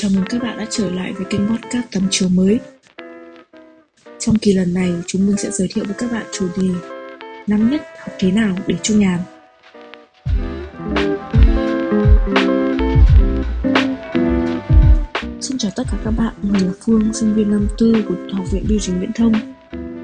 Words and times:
Chào 0.00 0.10
mừng 0.14 0.24
các 0.28 0.42
bạn 0.42 0.58
đã 0.58 0.66
trở 0.70 0.90
lại 0.90 1.12
với 1.12 1.26
kênh 1.30 1.48
podcast 1.48 1.86
Tấm 1.92 2.02
chiều 2.10 2.28
mới. 2.28 2.58
Trong 4.18 4.38
kỳ 4.38 4.52
lần 4.52 4.74
này, 4.74 4.92
chúng 5.06 5.26
mình 5.26 5.36
sẽ 5.36 5.50
giới 5.50 5.68
thiệu 5.68 5.84
với 5.84 5.94
các 5.98 6.12
bạn 6.12 6.26
chủ 6.32 6.48
đề 6.56 6.68
Năm 7.46 7.70
nhất 7.70 7.82
học 7.98 8.12
thế 8.18 8.32
nào 8.32 8.56
để 8.66 8.74
chung 8.82 9.00
nhàn. 9.00 9.18
Xin 15.40 15.58
chào 15.58 15.70
tất 15.76 15.84
cả 15.90 15.98
các 16.04 16.10
bạn, 16.10 16.34
mình 16.42 16.66
là 16.66 16.72
Phương, 16.86 17.12
sinh 17.14 17.34
viên 17.34 17.50
năm 17.50 17.68
tư 17.78 18.04
của 18.08 18.14
Học 18.32 18.44
viện 18.52 18.64
Bưu 18.68 18.78
chính 18.78 19.00
Viễn 19.00 19.12
thông. 19.12 19.32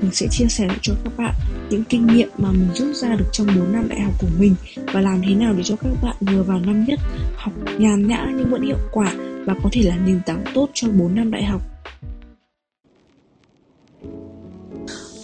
Mình 0.00 0.10
sẽ 0.12 0.26
chia 0.30 0.46
sẻ 0.48 0.68
cho 0.82 0.94
các 1.04 1.16
bạn 1.16 1.34
những 1.70 1.84
kinh 1.84 2.06
nghiệm 2.06 2.28
mà 2.38 2.52
mình 2.52 2.68
rút 2.74 2.96
ra 2.96 3.16
được 3.16 3.26
trong 3.32 3.46
4 3.46 3.72
năm 3.72 3.88
đại 3.88 4.00
học 4.00 4.14
của 4.20 4.28
mình 4.38 4.54
và 4.92 5.00
làm 5.00 5.22
thế 5.22 5.34
nào 5.34 5.54
để 5.56 5.62
cho 5.62 5.76
các 5.76 5.90
bạn 6.02 6.16
vừa 6.20 6.42
vào 6.42 6.60
năm 6.60 6.84
nhất 6.84 7.00
học 7.36 7.52
nhàn 7.78 8.08
nhã 8.08 8.26
nhưng 8.36 8.50
vẫn 8.50 8.62
hiệu 8.62 8.78
quả 8.92 9.12
và 9.46 9.54
có 9.62 9.68
thể 9.72 9.82
là 9.82 9.96
nền 9.96 10.20
tảng 10.26 10.44
tốt 10.54 10.68
cho 10.74 10.88
4 10.88 11.14
năm 11.14 11.30
đại 11.30 11.44
học. 11.44 11.62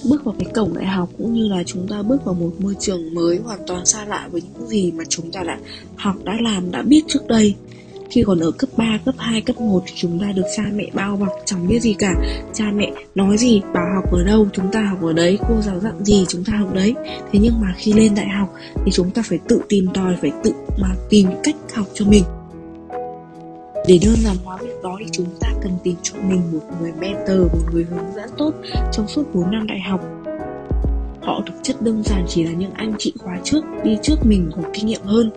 Bước 0.05 0.25
vào 0.25 0.35
cái 0.39 0.49
cổng 0.55 0.75
đại 0.75 0.87
học 0.87 1.09
cũng 1.19 1.33
như 1.33 1.49
là 1.49 1.63
chúng 1.67 1.89
ta 1.89 2.03
bước 2.03 2.25
vào 2.25 2.35
một 2.35 2.51
môi 2.59 2.77
trường 2.81 3.15
mới 3.15 3.39
hoàn 3.39 3.61
toàn 3.67 3.87
xa 3.87 4.05
lạ 4.05 4.29
với 4.33 4.43
những 4.43 4.69
gì 4.69 4.93
mà 4.93 5.05
chúng 5.09 5.33
ta 5.33 5.43
đã 5.43 5.59
học, 5.97 6.17
đã 6.25 6.33
làm, 6.41 6.71
đã 6.71 6.83
biết 6.83 7.03
trước 7.09 7.27
đây. 7.29 7.55
Khi 8.11 8.23
còn 8.27 8.41
ở 8.41 8.51
cấp 8.51 8.71
3, 8.77 8.99
cấp 9.05 9.15
2, 9.19 9.41
cấp 9.41 9.61
1 9.61 9.83
thì 9.87 9.93
chúng 9.97 10.19
ta 10.19 10.33
được 10.33 10.43
cha 10.57 10.63
mẹ 10.75 10.87
bao 10.95 11.17
bọc 11.17 11.29
chẳng 11.45 11.69
biết 11.69 11.81
gì 11.81 11.95
cả 11.99 12.15
Cha 12.55 12.65
mẹ 12.75 12.93
nói 13.15 13.39
gì, 13.39 13.61
bảo 13.75 13.87
học 13.95 14.13
ở 14.13 14.25
đâu, 14.25 14.49
chúng 14.53 14.73
ta 14.73 14.83
học 14.83 15.03
ở 15.03 15.13
đấy 15.13 15.39
Cô 15.49 15.61
giáo 15.61 15.81
dặn 15.81 16.05
gì, 16.05 16.25
chúng 16.29 16.45
ta 16.45 16.53
học 16.57 16.75
đấy 16.75 16.95
Thế 17.05 17.39
nhưng 17.43 17.61
mà 17.61 17.75
khi 17.77 17.93
lên 17.93 18.15
đại 18.15 18.29
học 18.29 18.55
thì 18.85 18.93
chúng 18.93 19.11
ta 19.11 19.23
phải 19.23 19.39
tự 19.49 19.61
tìm 19.69 19.87
tòi, 19.95 20.17
phải 20.21 20.33
tự 20.45 20.53
mà 20.79 20.89
tìm 21.11 21.29
cách 21.43 21.57
học 21.75 21.87
cho 21.95 22.05
mình 22.05 22.25
để 23.89 23.99
đơn 24.07 24.17
giản 24.17 24.37
hóa 24.45 24.57
việc 24.57 24.83
đó 24.83 24.97
thì 24.99 25.07
chúng 25.13 25.27
ta 25.41 25.49
cần 25.63 25.73
tìm 25.85 25.97
cho 26.03 26.15
mình 26.23 26.43
một 26.53 26.61
người 26.81 26.93
mentor, 27.01 27.53
một 27.53 27.73
người 27.73 27.85
hướng 27.91 28.15
dẫn 28.15 28.29
tốt 28.39 28.55
trong 28.93 29.09
suốt 29.09 29.35
4 29.35 29.51
năm 29.51 29.67
đại 29.67 29.81
học. 29.81 30.01
Họ 31.23 31.43
thực 31.47 31.55
chất 31.63 31.83
đơn 31.83 32.03
giản 32.03 32.25
chỉ 32.29 32.45
là 32.45 32.53
những 32.53 32.73
anh 32.75 32.95
chị 32.99 33.13
khóa 33.19 33.39
trước, 33.45 33.65
đi 33.85 33.99
trước 34.03 34.17
mình 34.23 34.51
có 34.57 34.63
kinh 34.73 34.87
nghiệm 34.87 35.03
hơn. 35.05 35.31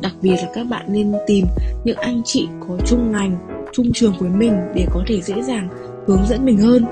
Đặc 0.00 0.12
biệt 0.22 0.36
là 0.36 0.50
các 0.54 0.66
bạn 0.70 0.84
nên 0.88 1.12
tìm 1.26 1.46
những 1.84 1.98
anh 1.98 2.22
chị 2.24 2.48
có 2.68 2.76
chung 2.86 3.12
ngành, 3.12 3.36
chung 3.72 3.86
trường 3.94 4.14
với 4.18 4.30
mình 4.30 4.54
để 4.74 4.86
có 4.90 5.04
thể 5.06 5.20
dễ 5.20 5.42
dàng 5.42 5.68
hướng 6.06 6.26
dẫn 6.28 6.44
mình 6.44 6.58
hơn. 6.58 6.84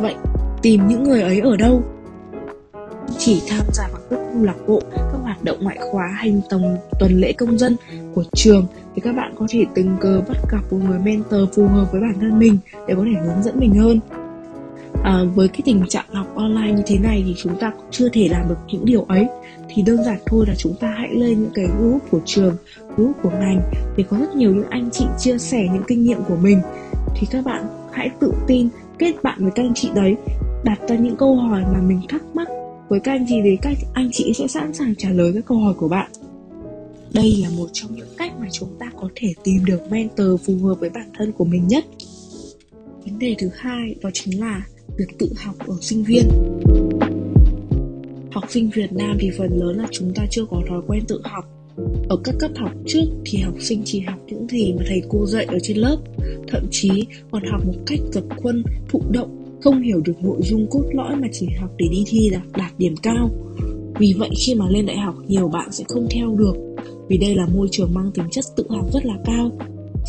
Vậy, 0.00 0.14
tìm 0.62 0.88
những 0.88 1.04
người 1.04 1.22
ấy 1.22 1.40
ở 1.40 1.56
đâu? 1.56 1.82
Chỉ 3.18 3.42
tham 3.48 3.66
gia 3.72 3.88
vào 3.88 4.00
các 4.10 4.16
câu 4.32 4.42
lạc 4.42 4.56
bộ, 4.66 4.82
hoạt 5.40 5.44
động 5.44 5.64
ngoại 5.64 5.78
khóa 5.90 6.06
hành 6.06 6.40
tòng 6.50 6.76
tuần 6.98 7.20
lễ 7.20 7.32
công 7.32 7.58
dân 7.58 7.76
của 8.14 8.24
trường 8.34 8.66
thì 8.94 9.02
các 9.04 9.12
bạn 9.12 9.34
có 9.38 9.46
thể 9.50 9.64
tình 9.74 9.96
cờ 10.00 10.22
bắt 10.28 10.36
gặp 10.50 10.60
một 10.70 10.78
người 10.88 10.98
mentor 10.98 11.48
phù 11.54 11.66
hợp 11.66 11.92
với 11.92 12.00
bản 12.00 12.14
thân 12.20 12.38
mình 12.38 12.58
để 12.88 12.94
có 12.94 13.04
thể 13.04 13.20
hướng 13.20 13.42
dẫn 13.42 13.58
mình 13.58 13.74
hơn. 13.74 14.00
À, 15.04 15.24
với 15.34 15.48
cái 15.48 15.60
tình 15.64 15.86
trạng 15.88 16.04
học 16.12 16.26
online 16.34 16.72
như 16.72 16.82
thế 16.86 16.98
này 16.98 17.22
thì 17.26 17.34
chúng 17.36 17.58
ta 17.60 17.72
cũng 17.76 17.86
chưa 17.90 18.08
thể 18.08 18.28
làm 18.30 18.48
được 18.48 18.58
những 18.66 18.84
điều 18.84 19.02
ấy. 19.02 19.26
Thì 19.68 19.82
đơn 19.82 20.04
giản 20.04 20.18
thôi 20.26 20.44
là 20.48 20.54
chúng 20.54 20.74
ta 20.74 20.88
hãy 20.88 21.08
lên 21.12 21.40
những 21.40 21.52
cái 21.54 21.66
group 21.78 22.02
của 22.10 22.20
trường 22.24 22.56
group 22.96 23.16
của 23.22 23.30
ngành 23.30 23.60
để 23.96 24.04
có 24.10 24.16
rất 24.16 24.36
nhiều 24.36 24.54
những 24.54 24.70
anh 24.70 24.90
chị 24.92 25.04
chia 25.18 25.38
sẻ 25.38 25.68
những 25.72 25.84
kinh 25.88 26.02
nghiệm 26.02 26.22
của 26.28 26.36
mình. 26.36 26.60
Thì 27.16 27.26
các 27.30 27.44
bạn 27.44 27.64
hãy 27.92 28.10
tự 28.20 28.32
tin 28.46 28.68
kết 28.98 29.22
bạn 29.22 29.38
với 29.40 29.50
các 29.54 29.62
anh 29.62 29.74
chị 29.74 29.90
đấy 29.94 30.16
đặt 30.64 30.78
ra 30.88 30.96
những 30.96 31.16
câu 31.16 31.36
hỏi 31.36 31.62
mà 31.72 31.80
mình 31.80 32.00
thắc 32.08 32.22
mắc 32.34 32.48
với 32.90 33.00
các 33.00 33.12
anh 33.12 33.24
chị 33.28 33.40
thì 33.44 33.56
các 33.62 33.76
anh 33.92 34.10
chị 34.12 34.32
sẽ 34.34 34.48
sẵn 34.48 34.74
sàng 34.74 34.94
trả 34.94 35.10
lời 35.10 35.32
các 35.34 35.44
câu 35.46 35.58
hỏi 35.58 35.74
của 35.74 35.88
bạn. 35.88 36.10
Đây 37.14 37.36
là 37.42 37.48
một 37.56 37.66
trong 37.72 37.94
những 37.94 38.08
cách 38.18 38.32
mà 38.40 38.46
chúng 38.52 38.68
ta 38.78 38.90
có 39.00 39.08
thể 39.14 39.32
tìm 39.44 39.64
được 39.64 39.90
mentor 39.90 40.40
phù 40.46 40.58
hợp 40.58 40.74
với 40.80 40.90
bản 40.90 41.10
thân 41.18 41.32
của 41.32 41.44
mình 41.44 41.68
nhất. 41.68 41.84
Vấn 43.04 43.18
đề 43.18 43.34
thứ 43.38 43.50
hai 43.54 43.94
đó 44.02 44.10
chính 44.14 44.40
là 44.40 44.66
việc 44.98 45.18
tự 45.18 45.32
học 45.36 45.54
ở 45.58 45.74
sinh 45.80 46.04
viên. 46.04 46.28
Học 48.30 48.44
sinh 48.48 48.70
việt 48.74 48.92
nam 48.92 49.16
thì 49.20 49.30
phần 49.38 49.50
lớn 49.58 49.76
là 49.76 49.86
chúng 49.90 50.14
ta 50.14 50.26
chưa 50.30 50.44
có 50.50 50.62
thói 50.68 50.80
quen 50.86 51.04
tự 51.08 51.20
học. 51.24 51.44
Ở 52.08 52.16
các 52.24 52.34
cấp 52.38 52.50
học 52.56 52.72
trước 52.86 53.04
thì 53.24 53.38
học 53.38 53.54
sinh 53.60 53.82
chỉ 53.84 54.00
học 54.00 54.18
những 54.26 54.48
gì 54.48 54.72
mà 54.72 54.84
thầy 54.88 55.02
cô 55.08 55.26
dạy 55.26 55.44
ở 55.44 55.58
trên 55.62 55.76
lớp, 55.76 55.96
thậm 56.48 56.66
chí 56.70 56.90
còn 57.30 57.42
học 57.44 57.66
một 57.66 57.78
cách 57.86 58.00
dập 58.12 58.24
khuôn, 58.36 58.62
thụ 58.88 59.02
động 59.10 59.39
không 59.62 59.82
hiểu 59.82 60.00
được 60.04 60.22
nội 60.22 60.38
dung 60.42 60.66
cốt 60.70 60.84
lõi 60.92 61.16
mà 61.16 61.28
chỉ 61.32 61.46
học 61.60 61.70
để 61.76 61.86
đi 61.90 62.04
thi 62.06 62.30
đạt, 62.32 62.42
đạt 62.56 62.72
điểm 62.78 62.94
cao. 63.02 63.30
Vì 63.98 64.14
vậy 64.18 64.30
khi 64.38 64.54
mà 64.54 64.68
lên 64.68 64.86
đại 64.86 64.96
học 64.96 65.14
nhiều 65.26 65.48
bạn 65.48 65.72
sẽ 65.72 65.84
không 65.88 66.06
theo 66.10 66.34
được. 66.38 66.54
Vì 67.08 67.18
đây 67.18 67.34
là 67.34 67.46
môi 67.54 67.68
trường 67.70 67.94
mang 67.94 68.10
tính 68.14 68.24
chất 68.30 68.44
tự 68.56 68.64
học 68.68 68.92
rất 68.92 69.06
là 69.06 69.14
cao. 69.24 69.50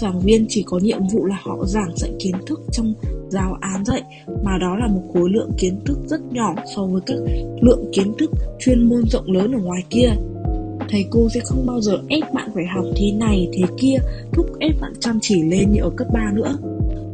Giảng 0.02 0.20
viên 0.20 0.46
chỉ 0.50 0.64
có 0.64 0.80
nhiệm 0.80 1.00
vụ 1.14 1.26
là 1.26 1.38
họ 1.42 1.66
giảng 1.66 1.98
dạy 1.98 2.12
kiến 2.20 2.36
thức 2.46 2.62
trong 2.72 2.94
giáo 3.30 3.58
án 3.62 3.86
dạy 3.86 4.02
mà 4.44 4.58
đó 4.58 4.76
là 4.76 4.88
một 4.88 5.02
khối 5.14 5.30
lượng 5.30 5.52
kiến 5.58 5.80
thức 5.86 5.98
rất 6.06 6.22
nhỏ 6.32 6.56
so 6.76 6.86
với 6.86 7.02
các 7.06 7.18
lượng 7.62 7.86
kiến 7.94 8.14
thức 8.20 8.32
chuyên 8.60 8.90
môn 8.90 9.02
rộng 9.10 9.32
lớn 9.32 9.52
ở 9.52 9.60
ngoài 9.60 9.84
kia. 9.90 10.10
Thầy 10.90 11.06
cô 11.10 11.30
sẽ 11.30 11.40
không 11.44 11.66
bao 11.66 11.82
giờ 11.82 12.02
ép 12.10 12.34
bạn 12.34 12.50
phải 12.54 12.64
học 12.76 12.86
thế 12.96 13.12
này 13.12 13.50
thế 13.54 13.64
kia 13.80 13.96
thúc 14.34 14.46
ép 14.60 14.82
bạn 14.82 14.94
chăm 15.00 15.20
chỉ 15.22 15.42
lên 15.44 15.72
như 15.72 15.82
ở 15.82 15.90
cấp 15.90 16.08
3 16.14 16.32
nữa 16.34 16.58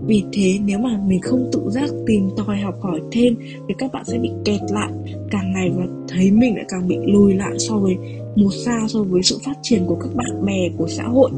vì 0.07 0.23
thế, 0.33 0.59
nếu 0.65 0.79
mà 0.79 0.99
mình 1.07 1.21
không 1.21 1.49
tự 1.51 1.61
giác 1.69 1.89
tìm 2.05 2.29
tòi 2.37 2.57
học 2.57 2.75
hỏi 2.81 3.01
thêm, 3.11 3.35
thì 3.67 3.73
các 3.77 3.91
bạn 3.93 4.05
sẽ 4.05 4.17
bị 4.17 4.29
kẹt 4.45 4.61
lại 4.69 4.91
càng 5.31 5.53
ngày 5.53 5.71
và 5.75 5.85
thấy 6.07 6.31
mình 6.31 6.55
lại 6.55 6.65
càng 6.67 6.87
bị 6.87 6.97
lùi 7.05 7.33
lại 7.33 7.59
so 7.59 7.77
với, 7.77 7.95
một 8.35 8.51
xa 8.65 8.81
so 8.87 9.03
với 9.03 9.23
sự 9.23 9.37
phát 9.45 9.55
triển 9.61 9.85
của 9.85 9.95
các 9.95 10.15
bạn 10.15 10.45
bè, 10.45 10.69
của 10.77 10.87
xã 10.87 11.03
hội. 11.03 11.31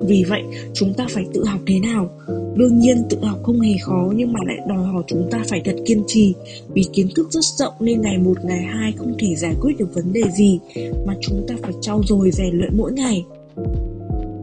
Vì 0.00 0.24
vậy, 0.28 0.42
chúng 0.74 0.94
ta 0.94 1.06
phải 1.10 1.24
tự 1.34 1.44
học 1.44 1.60
thế 1.66 1.78
nào? 1.78 2.10
Đương 2.54 2.78
nhiên 2.78 3.02
tự 3.10 3.18
học 3.22 3.38
không 3.42 3.60
hề 3.60 3.72
khó, 3.82 4.12
nhưng 4.16 4.32
mà 4.32 4.40
lại 4.46 4.58
đòi 4.68 4.86
hỏi 4.86 5.02
chúng 5.06 5.28
ta 5.30 5.44
phải 5.48 5.60
thật 5.64 5.76
kiên 5.86 6.02
trì. 6.06 6.34
Vì 6.68 6.84
kiến 6.92 7.08
thức 7.14 7.28
rất 7.30 7.44
rộng 7.44 7.72
nên 7.80 8.00
ngày 8.00 8.18
một, 8.18 8.44
ngày 8.44 8.62
hai 8.62 8.92
không 8.92 9.14
thể 9.18 9.34
giải 9.36 9.54
quyết 9.60 9.78
được 9.78 9.94
vấn 9.94 10.12
đề 10.12 10.22
gì 10.38 10.58
mà 11.06 11.14
chúng 11.20 11.44
ta 11.48 11.54
phải 11.62 11.72
trau 11.80 12.02
dồi 12.04 12.30
rèn 12.30 12.58
luyện 12.58 12.76
mỗi 12.76 12.92
ngày 12.92 13.24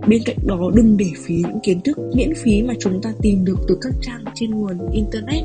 bên 0.07 0.21
cạnh 0.25 0.37
đó, 0.43 0.71
đừng 0.75 0.97
để 0.97 1.11
phí 1.25 1.35
những 1.35 1.59
kiến 1.63 1.81
thức 1.81 1.97
miễn 2.15 2.33
phí 2.35 2.63
mà 2.63 2.73
chúng 2.79 3.01
ta 3.01 3.13
tìm 3.21 3.45
được 3.45 3.59
từ 3.67 3.77
các 3.81 3.93
trang 4.01 4.23
trên 4.35 4.51
nguồn 4.51 4.91
internet, 4.91 5.43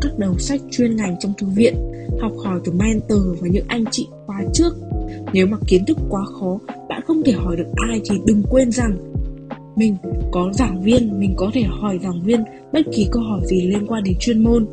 các 0.00 0.18
đầu 0.18 0.38
sách 0.38 0.60
chuyên 0.70 0.96
ngành 0.96 1.16
trong 1.20 1.32
thư 1.38 1.46
viện, 1.46 1.74
học 2.20 2.32
hỏi 2.44 2.60
từ 2.64 2.72
mentor 2.72 3.40
và 3.40 3.48
những 3.48 3.64
anh 3.68 3.84
chị 3.90 4.08
khóa 4.26 4.42
trước. 4.52 4.74
Nếu 5.32 5.46
mà 5.46 5.56
kiến 5.66 5.84
thức 5.86 5.98
quá 6.08 6.24
khó, 6.40 6.58
bạn 6.88 7.02
không 7.06 7.22
thể 7.22 7.32
hỏi 7.32 7.56
được 7.56 7.68
ai 7.88 8.00
thì 8.10 8.16
đừng 8.26 8.42
quên 8.50 8.72
rằng 8.72 8.96
mình 9.76 9.96
có 10.32 10.50
giảng 10.52 10.82
viên, 10.82 11.20
mình 11.20 11.34
có 11.36 11.50
thể 11.54 11.62
hỏi 11.62 11.98
giảng 12.02 12.22
viên 12.22 12.44
bất 12.72 12.86
kỳ 12.92 13.08
câu 13.10 13.22
hỏi 13.22 13.40
gì 13.44 13.60
liên 13.66 13.86
quan 13.86 14.04
đến 14.04 14.14
chuyên 14.20 14.44
môn. 14.44 14.66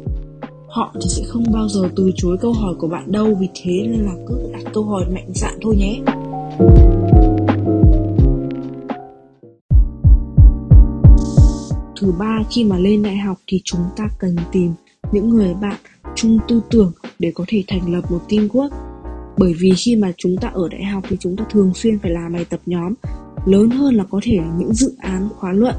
Họ 0.68 0.92
thì 0.94 1.10
sẽ 1.10 1.24
không 1.28 1.44
bao 1.54 1.68
giờ 1.70 1.82
từ 1.96 2.12
chối 2.16 2.38
câu 2.42 2.54
hỏi 2.54 2.76
của 2.80 2.88
bạn 2.88 3.12
đâu, 3.12 3.36
vì 3.40 3.48
thế 3.64 3.72
nên 3.82 4.00
là 4.00 4.14
cứ 4.28 4.50
đặt 4.54 4.72
câu 4.74 4.84
hỏi 4.84 5.06
mạnh 5.14 5.30
dạn 5.34 5.54
thôi 5.62 5.76
nhé. 5.78 6.02
thank 6.60 6.78
you 6.78 6.87
3 12.20 12.44
khi 12.52 12.64
mà 12.64 12.78
lên 12.78 13.04
đại 13.04 13.18
học 13.18 13.38
thì 13.48 13.62
chúng 13.64 13.82
ta 13.96 14.10
cần 14.20 14.36
tìm 14.52 14.72
những 15.12 15.30
người 15.30 15.54
bạn 15.54 15.76
chung 16.16 16.40
tư 16.48 16.62
tưởng 16.70 16.92
để 17.20 17.32
có 17.36 17.46
thể 17.48 17.64
thành 17.68 17.94
lập 17.94 18.12
một 18.12 18.22
teamwork 18.30 18.70
bởi 19.38 19.54
vì 19.54 19.72
khi 19.78 19.96
mà 19.96 20.12
chúng 20.18 20.38
ta 20.38 20.48
ở 20.48 20.70
đại 20.72 20.84
học 20.84 21.04
thì 21.10 21.18
chúng 21.20 21.36
ta 21.38 21.46
thường 21.50 21.74
xuyên 21.74 22.00
phải 22.00 22.12
làm 22.12 22.34
bài 22.34 22.46
tập 22.50 22.60
nhóm. 22.66 22.94
Lớn 23.46 23.70
hơn 23.70 23.96
là 23.96 24.04
có 24.04 24.20
thể 24.24 24.40
những 24.58 24.74
dự 24.74 24.96
án 25.00 25.30
khóa 25.36 25.54
luận. 25.54 25.76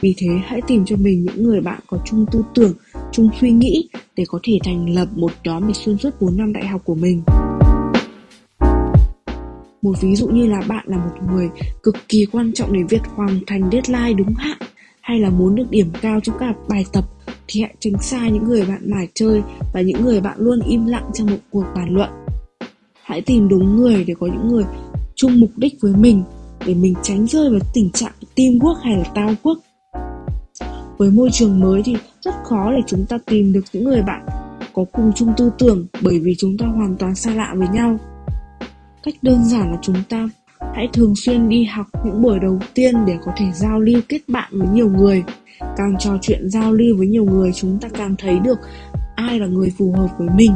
Vì 0.00 0.14
thế, 0.16 0.28
hãy 0.44 0.60
tìm 0.66 0.84
cho 0.84 0.96
mình 0.96 1.24
những 1.24 1.44
người 1.44 1.60
bạn 1.60 1.80
có 1.86 1.98
chung 2.04 2.26
tư 2.32 2.44
tưởng, 2.54 2.72
chung 3.12 3.28
suy 3.40 3.50
nghĩ 3.50 3.88
để 4.16 4.24
có 4.28 4.38
thể 4.42 4.58
thành 4.64 4.94
lập 4.94 5.08
một 5.16 5.32
nhóm 5.44 5.66
để 5.66 5.74
xuyên 5.74 5.98
suốt 5.98 6.10
4 6.20 6.36
năm 6.36 6.52
đại 6.52 6.66
học 6.66 6.80
của 6.84 6.94
mình. 6.94 7.22
Một 9.82 10.00
ví 10.00 10.16
dụ 10.16 10.28
như 10.28 10.46
là 10.46 10.62
bạn 10.68 10.84
là 10.88 10.96
một 10.96 11.32
người 11.32 11.48
cực 11.82 11.96
kỳ 12.08 12.26
quan 12.32 12.52
trọng 12.52 12.72
để 12.72 12.80
việc 12.88 13.02
hoàn 13.14 13.40
thành 13.46 13.70
deadline 13.72 14.12
đúng 14.12 14.34
hạn 14.34 14.58
hay 15.04 15.20
là 15.20 15.30
muốn 15.30 15.54
được 15.54 15.70
điểm 15.70 15.90
cao 16.00 16.20
trong 16.20 16.36
các 16.38 16.56
bài 16.68 16.84
tập 16.92 17.04
thì 17.48 17.60
hãy 17.60 17.74
tránh 17.78 18.02
xa 18.02 18.28
những 18.28 18.44
người 18.44 18.66
bạn 18.66 18.90
mải 18.90 19.08
chơi 19.14 19.42
và 19.74 19.80
những 19.80 20.04
người 20.04 20.20
bạn 20.20 20.38
luôn 20.38 20.60
im 20.60 20.86
lặng 20.86 21.10
trong 21.14 21.30
một 21.30 21.36
cuộc 21.50 21.64
bàn 21.74 21.94
luận. 21.94 22.10
Hãy 23.02 23.20
tìm 23.20 23.48
đúng 23.48 23.76
người 23.76 24.04
để 24.04 24.14
có 24.20 24.26
những 24.26 24.48
người 24.48 24.64
chung 25.14 25.40
mục 25.40 25.50
đích 25.56 25.74
với 25.80 25.92
mình 25.96 26.22
để 26.66 26.74
mình 26.74 26.94
tránh 27.02 27.26
rơi 27.26 27.50
vào 27.50 27.60
tình 27.74 27.90
trạng 27.90 28.12
teamwork 28.36 28.74
hay 28.74 28.96
là 28.96 29.04
tao 29.14 29.34
quốc 29.42 29.58
với 30.98 31.10
môi 31.10 31.30
trường 31.32 31.60
mới 31.60 31.82
thì 31.84 31.96
rất 32.20 32.34
khó 32.44 32.72
để 32.72 32.80
chúng 32.86 33.06
ta 33.08 33.18
tìm 33.26 33.52
được 33.52 33.64
những 33.72 33.84
người 33.84 34.02
bạn 34.02 34.26
có 34.72 34.84
cùng 34.92 35.12
chung 35.16 35.32
tư 35.36 35.50
tưởng 35.58 35.86
bởi 36.02 36.18
vì 36.18 36.34
chúng 36.38 36.58
ta 36.58 36.66
hoàn 36.66 36.96
toàn 36.96 37.14
xa 37.14 37.34
lạ 37.34 37.54
với 37.56 37.68
nhau. 37.68 37.98
Cách 39.02 39.14
đơn 39.22 39.44
giản 39.44 39.70
là 39.70 39.78
chúng 39.82 39.96
ta 40.08 40.28
hãy 40.74 40.88
thường 40.92 41.16
xuyên 41.16 41.48
đi 41.48 41.64
học 41.64 41.86
những 42.04 42.22
buổi 42.22 42.38
đầu 42.38 42.58
tiên 42.74 42.94
để 43.06 43.18
có 43.24 43.32
thể 43.36 43.46
giao 43.54 43.80
lưu 43.80 44.00
kết 44.08 44.20
bạn 44.28 44.50
với 44.52 44.68
nhiều 44.72 44.90
người. 44.90 45.24
Càng 45.76 45.96
trò 45.98 46.18
chuyện 46.22 46.50
giao 46.50 46.72
lưu 46.72 46.96
với 46.96 47.06
nhiều 47.06 47.24
người, 47.24 47.52
chúng 47.52 47.78
ta 47.78 47.88
càng 47.88 48.14
thấy 48.18 48.38
được 48.38 48.58
ai 49.14 49.40
là 49.40 49.46
người 49.46 49.72
phù 49.78 49.92
hợp 49.92 50.08
với 50.18 50.28
mình. 50.36 50.52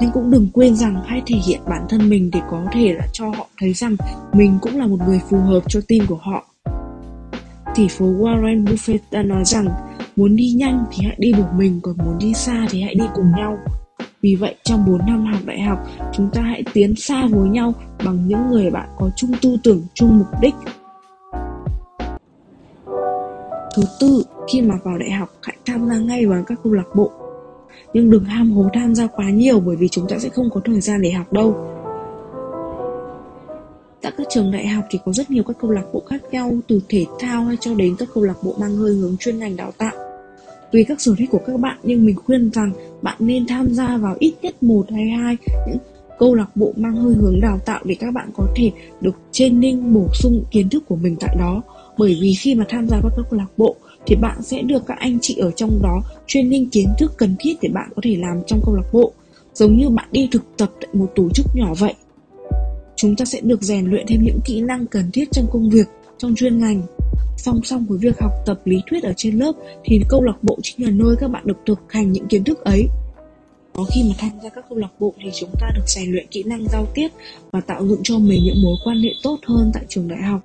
Nhưng 0.00 0.10
cũng 0.12 0.30
đừng 0.30 0.48
quên 0.52 0.76
rằng 0.76 1.02
hãy 1.06 1.22
thể 1.26 1.36
hiện 1.46 1.60
bản 1.68 1.82
thân 1.88 2.10
mình 2.10 2.30
để 2.32 2.40
có 2.50 2.64
thể 2.72 2.92
là 2.92 3.06
cho 3.12 3.28
họ 3.28 3.48
thấy 3.58 3.72
rằng 3.72 3.96
mình 4.32 4.58
cũng 4.62 4.78
là 4.78 4.86
một 4.86 4.98
người 5.06 5.20
phù 5.30 5.38
hợp 5.38 5.60
cho 5.68 5.80
team 5.88 6.06
của 6.06 6.18
họ. 6.20 6.46
Tỷ 7.74 7.88
phú 7.88 8.06
Warren 8.06 8.64
Buffett 8.64 8.98
đã 9.10 9.22
nói 9.22 9.44
rằng, 9.44 9.66
muốn 10.16 10.36
đi 10.36 10.54
nhanh 10.56 10.84
thì 10.92 11.06
hãy 11.06 11.16
đi 11.18 11.32
một 11.32 11.48
mình, 11.56 11.80
còn 11.82 11.96
muốn 12.04 12.18
đi 12.18 12.34
xa 12.34 12.66
thì 12.70 12.82
hãy 12.82 12.94
đi 12.94 13.04
cùng 13.14 13.32
nhau 13.36 13.58
vì 14.26 14.34
vậy, 14.34 14.54
trong 14.64 14.84
4 14.86 15.06
năm 15.06 15.24
học 15.24 15.42
đại 15.44 15.60
học, 15.60 15.78
chúng 16.12 16.28
ta 16.32 16.42
hãy 16.42 16.62
tiến 16.72 16.94
xa 16.96 17.26
với 17.30 17.48
nhau 17.48 17.74
bằng 18.04 18.28
những 18.28 18.50
người 18.50 18.70
bạn 18.70 18.88
có 18.98 19.10
chung 19.16 19.30
tư 19.42 19.56
tưởng, 19.62 19.82
chung 19.94 20.18
mục 20.18 20.26
đích. 20.40 20.54
Thứ 23.76 23.82
tư, 24.00 24.22
khi 24.52 24.62
mà 24.62 24.74
vào 24.84 24.98
đại 24.98 25.10
học, 25.10 25.30
hãy 25.42 25.56
tham 25.66 25.88
gia 25.88 25.98
ngay 25.98 26.26
vào 26.26 26.42
các 26.46 26.58
câu 26.64 26.72
lạc 26.72 26.94
bộ. 26.94 27.10
Nhưng 27.92 28.10
đừng 28.10 28.24
ham 28.24 28.52
hố 28.52 28.68
tham 28.74 28.94
gia 28.94 29.06
quá 29.06 29.30
nhiều, 29.30 29.60
bởi 29.60 29.76
vì 29.76 29.88
chúng 29.88 30.08
ta 30.08 30.18
sẽ 30.18 30.28
không 30.28 30.50
có 30.50 30.60
thời 30.64 30.80
gian 30.80 31.02
để 31.02 31.10
học 31.10 31.32
đâu. 31.32 31.54
Tại 34.02 34.12
các 34.18 34.26
trường 34.30 34.52
đại 34.52 34.66
học 34.66 34.84
thì 34.90 34.98
có 35.04 35.12
rất 35.12 35.30
nhiều 35.30 35.44
các 35.46 35.56
câu 35.60 35.70
lạc 35.70 35.84
bộ 35.92 36.02
khác 36.06 36.20
nhau, 36.30 36.52
từ 36.68 36.80
thể 36.88 37.06
thao 37.18 37.44
hay 37.44 37.56
cho 37.60 37.74
đến 37.74 37.96
các 37.98 38.08
câu 38.14 38.24
lạc 38.24 38.36
bộ 38.42 38.54
mang 38.60 38.76
hơi 38.76 38.94
hướng 38.94 39.16
chuyên 39.16 39.38
ngành 39.38 39.56
đào 39.56 39.72
tạo 39.78 39.95
tùy 40.76 40.84
các 40.84 41.00
sở 41.00 41.14
thích 41.18 41.30
của 41.32 41.40
các 41.46 41.60
bạn, 41.60 41.78
nhưng 41.82 42.04
mình 42.04 42.16
khuyên 42.16 42.50
rằng 42.50 42.72
bạn 43.02 43.16
nên 43.18 43.46
tham 43.46 43.74
gia 43.74 43.96
vào 43.96 44.16
ít 44.18 44.34
nhất 44.42 44.62
một 44.62 44.86
hay 44.90 45.08
hai 45.08 45.36
những 45.66 45.76
câu 46.18 46.34
lạc 46.34 46.56
bộ 46.56 46.72
mang 46.76 46.96
hơi 46.96 47.14
hướng 47.14 47.40
đào 47.40 47.58
tạo 47.66 47.80
để 47.84 47.94
các 47.94 48.14
bạn 48.14 48.30
có 48.36 48.46
thể 48.56 48.70
được 49.00 49.16
training, 49.32 49.94
bổ 49.94 50.08
sung 50.14 50.44
kiến 50.50 50.68
thức 50.68 50.84
của 50.88 50.96
mình 50.96 51.16
tại 51.20 51.36
đó. 51.38 51.62
Bởi 51.98 52.18
vì 52.20 52.34
khi 52.34 52.54
mà 52.54 52.64
tham 52.68 52.88
gia 52.88 53.00
vào 53.00 53.12
các 53.16 53.26
câu 53.30 53.38
lạc 53.38 53.46
bộ, 53.56 53.76
thì 54.06 54.16
bạn 54.16 54.42
sẽ 54.42 54.62
được 54.62 54.86
các 54.86 54.98
anh 54.98 55.18
chị 55.22 55.36
ở 55.40 55.50
trong 55.50 55.82
đó 55.82 56.02
training 56.26 56.70
kiến 56.70 56.88
thức 56.98 57.12
cần 57.16 57.36
thiết 57.38 57.54
để 57.62 57.68
bạn 57.68 57.90
có 57.96 58.02
thể 58.04 58.16
làm 58.16 58.42
trong 58.46 58.60
câu 58.64 58.74
lạc 58.74 58.92
bộ. 58.92 59.12
Giống 59.54 59.76
như 59.76 59.88
bạn 59.88 60.08
đi 60.12 60.28
thực 60.32 60.42
tập 60.56 60.70
tại 60.80 60.88
một 60.92 61.12
tổ 61.14 61.28
chức 61.34 61.46
nhỏ 61.54 61.74
vậy. 61.78 61.94
Chúng 62.96 63.16
ta 63.16 63.24
sẽ 63.24 63.40
được 63.40 63.62
rèn 63.62 63.86
luyện 63.86 64.06
thêm 64.08 64.22
những 64.22 64.40
kỹ 64.44 64.60
năng 64.60 64.86
cần 64.86 65.10
thiết 65.12 65.24
trong 65.32 65.46
công 65.52 65.70
việc, 65.70 65.86
trong 66.18 66.34
chuyên 66.34 66.58
ngành 66.58 66.82
song 67.36 67.60
song 67.64 67.86
với 67.88 67.98
việc 67.98 68.20
học 68.20 68.32
tập 68.46 68.60
lý 68.64 68.76
thuyết 68.90 69.02
ở 69.02 69.12
trên 69.16 69.38
lớp 69.38 69.52
thì 69.84 70.00
câu 70.08 70.22
lạc 70.22 70.42
bộ 70.42 70.58
chính 70.62 70.84
là 70.84 70.90
nơi 70.90 71.16
các 71.20 71.28
bạn 71.28 71.42
được 71.46 71.56
thực 71.66 71.78
hành 71.88 72.12
những 72.12 72.28
kiến 72.28 72.44
thức 72.44 72.64
ấy. 72.64 72.88
Có 73.74 73.84
khi 73.84 74.02
mà 74.08 74.14
tham 74.18 74.30
gia 74.42 74.48
các 74.48 74.64
câu 74.68 74.78
lạc 74.78 74.88
bộ 75.00 75.14
thì 75.24 75.30
chúng 75.40 75.50
ta 75.60 75.66
được 75.74 75.84
rèn 75.86 76.12
luyện 76.12 76.26
kỹ 76.30 76.42
năng 76.42 76.66
giao 76.72 76.86
tiếp 76.94 77.08
và 77.52 77.60
tạo 77.60 77.88
dựng 77.88 78.00
cho 78.02 78.18
mình 78.18 78.40
những 78.44 78.62
mối 78.62 78.76
quan 78.84 79.02
hệ 79.02 79.10
tốt 79.22 79.38
hơn 79.46 79.70
tại 79.74 79.84
trường 79.88 80.08
đại 80.08 80.22
học. 80.22 80.40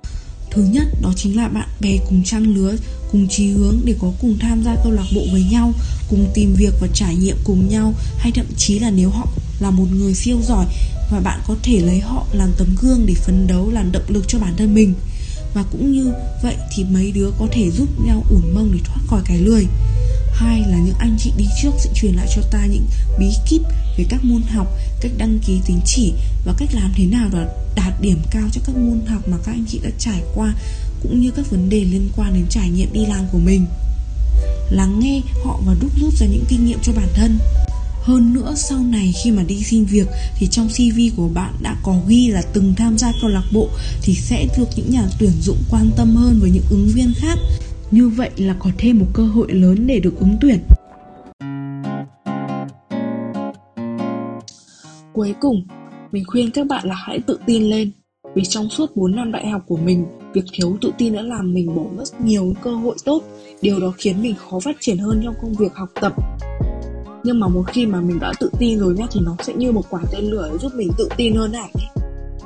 Thứ 0.50 0.62
nhất, 0.72 0.84
đó 1.02 1.12
chính 1.16 1.36
là 1.36 1.48
bạn 1.48 1.68
bè 1.80 1.98
cùng 2.08 2.22
trang 2.24 2.54
lứa, 2.54 2.74
cùng 3.12 3.28
chí 3.28 3.50
hướng 3.50 3.74
để 3.84 3.94
có 3.98 4.12
cùng 4.20 4.36
tham 4.40 4.62
gia 4.64 4.76
câu 4.84 4.92
lạc 4.92 5.06
bộ 5.14 5.20
với 5.32 5.44
nhau, 5.50 5.72
cùng 6.10 6.26
tìm 6.34 6.54
việc 6.58 6.74
và 6.80 6.88
trải 6.94 7.16
nghiệm 7.16 7.36
cùng 7.44 7.68
nhau, 7.68 7.92
hay 8.18 8.32
thậm 8.34 8.46
chí 8.56 8.78
là 8.78 8.90
nếu 8.90 9.10
họ 9.10 9.28
là 9.60 9.70
một 9.70 9.86
người 9.94 10.14
siêu 10.14 10.38
giỏi 10.42 10.66
và 11.12 11.20
bạn 11.20 11.40
có 11.46 11.56
thể 11.62 11.80
lấy 11.80 12.00
họ 12.00 12.26
làm 12.32 12.48
tấm 12.58 12.68
gương 12.80 13.06
để 13.06 13.14
phấn 13.14 13.46
đấu, 13.46 13.70
làm 13.70 13.92
động 13.92 14.02
lực 14.08 14.24
cho 14.28 14.38
bản 14.38 14.54
thân 14.56 14.74
mình 14.74 14.94
và 15.54 15.64
cũng 15.72 15.92
như 15.92 16.12
vậy 16.42 16.56
thì 16.74 16.84
mấy 16.84 17.12
đứa 17.12 17.30
có 17.38 17.46
thể 17.52 17.70
giúp 17.70 17.88
nhau 18.06 18.24
ủn 18.30 18.54
mông 18.54 18.70
để 18.72 18.78
thoát 18.84 19.00
khỏi 19.06 19.22
cái 19.24 19.38
lười. 19.38 19.66
Hai 20.32 20.60
là 20.60 20.78
những 20.78 20.94
anh 20.98 21.16
chị 21.18 21.32
đi 21.36 21.44
trước 21.62 21.70
sẽ 21.78 21.90
truyền 21.94 22.14
lại 22.14 22.26
cho 22.34 22.42
ta 22.50 22.66
những 22.66 22.86
bí 23.18 23.26
kíp 23.46 23.62
về 23.98 24.04
các 24.08 24.24
môn 24.24 24.42
học, 24.42 24.66
cách 25.00 25.12
đăng 25.18 25.38
ký 25.46 25.60
tín 25.66 25.76
chỉ 25.84 26.12
và 26.44 26.54
cách 26.58 26.68
làm 26.72 26.92
thế 26.96 27.04
nào 27.04 27.28
để 27.32 27.46
đạt 27.74 28.00
điểm 28.00 28.18
cao 28.30 28.48
cho 28.52 28.60
các 28.66 28.76
môn 28.76 29.00
học 29.06 29.28
mà 29.28 29.36
các 29.44 29.52
anh 29.52 29.64
chị 29.68 29.80
đã 29.84 29.90
trải 29.98 30.22
qua, 30.34 30.54
cũng 31.02 31.20
như 31.20 31.30
các 31.30 31.50
vấn 31.50 31.68
đề 31.70 31.84
liên 31.84 32.08
quan 32.16 32.34
đến 32.34 32.46
trải 32.50 32.70
nghiệm 32.70 32.92
đi 32.92 33.06
làm 33.06 33.24
của 33.32 33.38
mình. 33.38 33.66
Lắng 34.70 35.00
nghe 35.00 35.20
họ 35.44 35.60
và 35.66 35.74
đúc 35.80 35.90
rút 36.00 36.14
ra 36.14 36.26
những 36.26 36.44
kinh 36.48 36.66
nghiệm 36.66 36.78
cho 36.82 36.92
bản 36.92 37.08
thân 37.14 37.38
hơn 38.02 38.34
nữa 38.34 38.52
sau 38.56 38.78
này 38.78 39.12
khi 39.24 39.30
mà 39.30 39.42
đi 39.42 39.62
xin 39.62 39.84
việc 39.84 40.06
thì 40.36 40.46
trong 40.46 40.68
CV 40.68 41.16
của 41.16 41.28
bạn 41.34 41.54
đã 41.62 41.76
có 41.82 41.96
ghi 42.08 42.28
là 42.28 42.42
từng 42.52 42.74
tham 42.76 42.98
gia 42.98 43.12
câu 43.20 43.30
lạc 43.30 43.44
bộ 43.52 43.68
thì 44.02 44.14
sẽ 44.14 44.46
được 44.58 44.68
những 44.76 44.90
nhà 44.90 45.02
tuyển 45.18 45.30
dụng 45.40 45.58
quan 45.70 45.90
tâm 45.96 46.16
hơn 46.16 46.38
với 46.40 46.50
những 46.50 46.64
ứng 46.70 46.88
viên 46.94 47.12
khác. 47.16 47.38
Như 47.90 48.08
vậy 48.08 48.30
là 48.36 48.56
có 48.58 48.70
thêm 48.78 48.98
một 48.98 49.06
cơ 49.12 49.22
hội 49.22 49.52
lớn 49.52 49.86
để 49.86 50.00
được 50.00 50.20
ứng 50.20 50.36
tuyển. 50.40 50.58
Cuối 55.12 55.34
cùng, 55.40 55.66
mình 56.12 56.24
khuyên 56.26 56.50
các 56.50 56.66
bạn 56.66 56.86
là 56.86 56.94
hãy 56.94 57.18
tự 57.26 57.38
tin 57.46 57.62
lên 57.62 57.90
vì 58.34 58.44
trong 58.44 58.68
suốt 58.70 58.96
4 58.96 59.16
năm 59.16 59.32
đại 59.32 59.46
học 59.46 59.62
của 59.66 59.76
mình, 59.76 60.06
việc 60.34 60.44
thiếu 60.52 60.76
tự 60.80 60.92
tin 60.98 61.14
đã 61.14 61.22
làm 61.22 61.54
mình 61.54 61.74
bỏ 61.74 61.84
rất 61.98 62.20
nhiều 62.20 62.54
cơ 62.62 62.74
hội 62.74 62.96
tốt. 63.04 63.22
Điều 63.62 63.80
đó 63.80 63.92
khiến 63.98 64.22
mình 64.22 64.34
khó 64.34 64.60
phát 64.60 64.76
triển 64.80 64.98
hơn 64.98 65.20
trong 65.24 65.34
công 65.42 65.54
việc 65.54 65.74
học 65.74 65.88
tập 66.00 66.12
nhưng 67.24 67.40
mà 67.40 67.48
một 67.48 67.62
khi 67.66 67.86
mà 67.86 68.00
mình 68.00 68.18
đã 68.20 68.32
tự 68.40 68.50
tin 68.58 68.78
rồi 68.78 68.94
nhá, 68.94 69.06
thì 69.12 69.20
nó 69.24 69.36
sẽ 69.42 69.52
như 69.54 69.72
một 69.72 69.84
quả 69.90 70.00
tên 70.12 70.24
lửa 70.24 70.50
giúp 70.60 70.72
mình 70.74 70.90
tự 70.98 71.08
tin 71.16 71.34
hơn 71.34 71.52
hẳn 71.52 71.70
ấy 71.74 72.02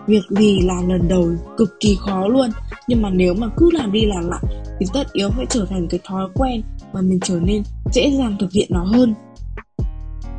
việc 0.07 0.23
gì 0.31 0.61
làm 0.61 0.89
lần 0.89 1.09
đầu 1.09 1.31
cực 1.57 1.77
kỳ 1.81 1.97
khó 2.01 2.29
luôn. 2.29 2.51
Nhưng 2.89 3.03
mà 3.03 3.11
nếu 3.11 3.35
mà 3.35 3.47
cứ 3.57 3.71
làm 3.73 3.93
đi 3.93 4.07
làm 4.07 4.29
lại, 4.29 4.43
thì 4.81 4.87
tất 4.93 5.13
yếu 5.13 5.31
sẽ 5.39 5.45
trở 5.51 5.67
thành 5.71 5.87
cái 5.91 6.01
thói 6.05 6.29
quen 6.35 6.63
và 6.93 7.01
mình 7.01 7.21
trở 7.25 7.41
nên 7.41 7.63
dễ 7.93 8.11
dàng 8.19 8.37
thực 8.41 8.53
hiện 8.53 8.67
nó 8.71 8.85
hơn. 8.85 9.15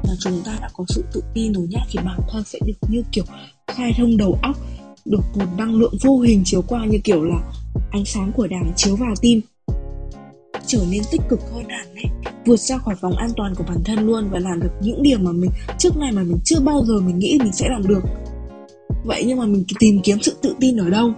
Là 0.03 0.13
chúng 0.19 0.41
ta 0.45 0.57
đã 0.61 0.69
có 0.73 0.85
sự 0.87 1.03
tự 1.13 1.21
tin 1.33 1.53
rồi 1.53 1.67
nhá, 1.69 1.79
thì 1.91 1.99
bản 2.05 2.19
thân 2.29 2.43
sẽ 2.43 2.59
được 2.65 2.89
như 2.89 3.03
kiểu 3.11 3.23
khai 3.67 3.93
thông 3.97 4.17
đầu 4.17 4.39
óc, 4.41 4.57
được 5.05 5.23
một 5.35 5.45
năng 5.57 5.75
lượng 5.75 5.93
vô 6.03 6.19
hình 6.19 6.41
chiếu 6.45 6.61
qua 6.61 6.85
như 6.85 6.97
kiểu 7.03 7.23
là 7.23 7.39
ánh 7.91 8.05
sáng 8.05 8.31
của 8.31 8.47
đảng 8.47 8.71
chiếu 8.75 8.95
vào 8.95 9.13
tim, 9.21 9.41
trở 10.67 10.79
nên 10.91 11.01
tích 11.11 11.21
cực 11.29 11.39
hơn 11.53 11.63
hẳn 11.69 11.86
vượt 12.47 12.59
ra 12.59 12.77
khỏi 12.77 12.95
vòng 13.01 13.17
an 13.17 13.29
toàn 13.37 13.55
của 13.55 13.63
bản 13.67 13.77
thân 13.85 14.07
luôn 14.07 14.29
và 14.31 14.39
làm 14.39 14.59
được 14.59 14.71
những 14.81 15.03
điều 15.03 15.19
mà 15.19 15.31
mình, 15.31 15.49
trước 15.77 15.97
này 15.97 16.11
mà 16.11 16.23
mình 16.23 16.37
chưa 16.43 16.59
bao 16.59 16.85
giờ 16.85 16.93
mình 16.99 17.19
nghĩ 17.19 17.37
mình 17.43 17.53
sẽ 17.53 17.69
làm 17.69 17.87
được. 17.87 18.01
Vậy 19.05 19.23
nhưng 19.27 19.39
mà 19.39 19.45
mình 19.45 19.63
tìm 19.79 19.99
kiếm 20.03 20.17
sự 20.21 20.35
tự 20.41 20.55
tin 20.59 20.77
ở 20.77 20.89
đâu? 20.89 21.11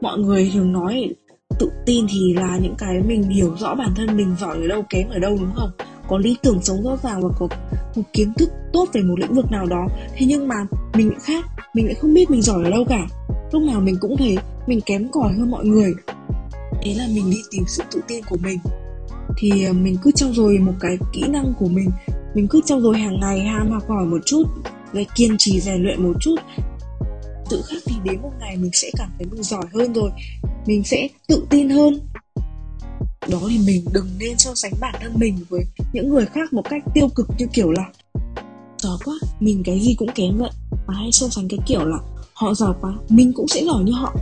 Mọi 0.00 0.18
người 0.18 0.50
thường 0.54 0.72
nói 0.72 1.14
tự 1.58 1.70
tin 1.86 2.06
thì 2.10 2.34
là 2.34 2.58
những 2.62 2.74
cái 2.78 3.00
mình 3.06 3.22
hiểu 3.22 3.56
rõ 3.58 3.74
bản 3.74 3.90
thân 3.96 4.16
mình, 4.16 4.36
giỏi 4.40 4.56
ở 4.56 4.66
đâu, 4.66 4.82
kém 4.90 5.08
ở 5.08 5.18
đâu, 5.18 5.36
đúng 5.40 5.52
không? 5.54 5.70
Có 6.08 6.18
lý 6.18 6.36
tưởng 6.42 6.62
sống 6.62 6.82
rõ 6.82 6.96
ràng 7.02 7.20
và 7.22 7.28
có 7.38 7.48
một 7.96 8.02
kiến 8.12 8.32
thức 8.38 8.50
tốt 8.72 8.88
về 8.92 9.02
một 9.02 9.18
lĩnh 9.18 9.34
vực 9.34 9.50
nào 9.50 9.66
đó. 9.66 9.86
Thế 10.16 10.26
nhưng 10.28 10.48
mà 10.48 10.56
mình 10.94 11.08
lại 11.08 11.18
khác, 11.20 11.44
mình 11.74 11.86
lại 11.86 11.94
không 11.94 12.14
biết 12.14 12.30
mình 12.30 12.42
giỏi 12.42 12.64
ở 12.64 12.70
đâu 12.70 12.84
cả. 12.88 13.06
Lúc 13.52 13.62
nào 13.62 13.80
mình 13.80 13.96
cũng 14.00 14.16
thấy 14.16 14.36
mình 14.66 14.80
kém 14.80 15.08
cỏi 15.12 15.32
hơn 15.32 15.50
mọi 15.50 15.64
người. 15.64 15.92
Thế 16.82 16.94
là 16.94 17.06
mình 17.14 17.30
đi 17.30 17.38
tìm 17.50 17.64
sự 17.66 17.82
tự 17.92 18.00
tin 18.08 18.24
của 18.30 18.36
mình 18.42 18.58
thì 19.38 19.64
ờ, 19.64 19.72
mình 19.72 19.96
cứ 20.02 20.10
trau 20.14 20.32
dồi 20.32 20.58
một 20.58 20.72
cái 20.80 20.98
kỹ 21.12 21.22
năng 21.28 21.54
của 21.58 21.68
mình. 21.68 21.90
Mình 22.34 22.48
cứ 22.50 22.60
trau 22.66 22.80
dồi 22.80 22.98
hàng 22.98 23.20
ngày, 23.20 23.40
ham 23.40 23.70
học 23.70 23.82
hỏi 23.88 24.06
một 24.06 24.18
chút, 24.26 24.42
rồi 24.92 25.06
kiên 25.14 25.36
trì 25.38 25.60
rèn 25.60 25.82
luyện 25.82 26.02
một 26.02 26.16
chút. 26.20 26.36
Tự 27.50 27.62
khắc 27.66 27.82
thì 27.86 27.94
đến 28.04 28.22
một 28.22 28.32
ngày 28.40 28.56
mình 28.56 28.70
sẽ 28.72 28.90
cảm 28.96 29.08
thấy 29.18 29.26
mình 29.30 29.42
giỏi 29.42 29.64
hơn 29.74 29.92
rồi, 29.92 30.10
mình 30.66 30.84
sẽ 30.84 31.08
tự 31.28 31.46
tin 31.50 31.68
hơn. 31.68 32.00
Đó 33.30 33.38
thì 33.50 33.58
mình 33.66 33.84
đừng 33.92 34.06
nên 34.18 34.38
so 34.38 34.54
sánh 34.54 34.72
bản 34.80 34.94
thân 35.00 35.12
mình 35.16 35.38
với 35.48 35.64
những 35.92 36.08
người 36.08 36.26
khác 36.26 36.52
một 36.52 36.62
cách 36.70 36.82
tiêu 36.94 37.08
cực 37.14 37.28
như 37.38 37.46
kiểu 37.52 37.70
là, 37.70 37.84
giỏi 38.78 38.98
quá, 39.04 39.14
mình 39.40 39.62
cái 39.64 39.80
gì 39.80 39.94
cũng 39.94 40.10
kém 40.14 40.38
vậy. 40.38 40.50
Mà 40.86 40.94
hay 40.94 41.12
so 41.12 41.28
sánh 41.28 41.48
cái 41.48 41.58
kiểu 41.66 41.84
là, 41.84 41.98
họ 42.32 42.54
giỏi 42.54 42.74
quá, 42.80 42.94
mình 43.08 43.32
cũng 43.32 43.48
sẽ 43.48 43.64
giỏi 43.64 43.84
như 43.84 43.92
họ. 43.92 44.14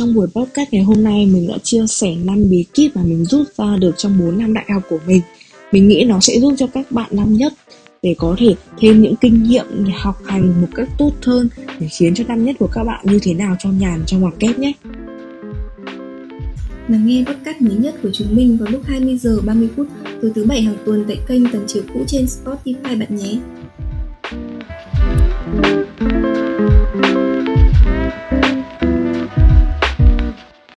Trong 0.00 0.14
buổi 0.14 0.26
podcast 0.26 0.72
ngày 0.72 0.82
hôm 0.82 1.04
nay, 1.04 1.26
mình 1.26 1.48
đã 1.48 1.58
chia 1.62 1.86
sẻ 1.86 2.14
5 2.24 2.50
bí 2.50 2.64
kíp 2.74 2.96
mà 2.96 3.02
mình 3.02 3.24
rút 3.24 3.48
ra 3.56 3.76
được 3.80 3.94
trong 3.96 4.18
4 4.20 4.38
năm 4.38 4.54
đại 4.54 4.64
học 4.72 4.82
của 4.90 4.98
mình. 5.06 5.20
Mình 5.72 5.88
nghĩ 5.88 6.04
nó 6.04 6.20
sẽ 6.20 6.40
giúp 6.40 6.54
cho 6.58 6.66
các 6.66 6.92
bạn 6.92 7.08
năm 7.10 7.36
nhất 7.36 7.52
để 8.02 8.14
có 8.18 8.36
thể 8.38 8.54
thêm 8.78 9.02
những 9.02 9.16
kinh 9.16 9.42
nghiệm 9.42 9.66
để 9.84 9.92
học 9.96 10.16
hành 10.24 10.60
một 10.60 10.66
cách 10.74 10.88
tốt 10.98 11.12
hơn, 11.22 11.48
để 11.80 11.88
khiến 11.88 12.14
cho 12.14 12.24
năm 12.28 12.44
nhất 12.44 12.56
của 12.58 12.68
các 12.72 12.84
bạn 12.84 13.04
như 13.04 13.18
thế 13.22 13.34
nào 13.34 13.56
trong 13.58 13.78
nhàn, 13.78 14.02
trong 14.06 14.20
ngoặc 14.20 14.34
kép 14.38 14.58
nhé. 14.58 14.72
Lắng 16.88 17.06
nghe 17.06 17.24
podcast 17.26 17.60
mới 17.60 17.76
nhất 17.76 17.94
của 18.02 18.10
chúng 18.12 18.36
mình 18.36 18.56
vào 18.56 18.68
lúc 18.70 18.82
20 18.84 19.18
giờ 19.18 19.40
30 19.44 19.68
phút 19.76 19.86
từ 20.22 20.32
thứ 20.34 20.44
bảy 20.44 20.62
hàng 20.62 20.76
tuần 20.86 21.04
tại 21.08 21.18
kênh 21.28 21.52
Tần 21.52 21.64
Chiều 21.66 21.82
Cũ 21.94 22.04
trên 22.06 22.24
Spotify 22.24 22.98
bạn 22.98 23.16
nhé. 23.16 23.38